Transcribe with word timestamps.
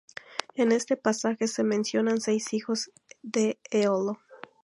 En 0.55 0.71
este 0.71 0.97
pasaje 0.97 1.47
se 1.47 1.63
mencionan 1.63 2.21
seis 2.21 2.53
hijos 2.55 2.89
de 3.21 3.59
Eolo. 3.69 4.17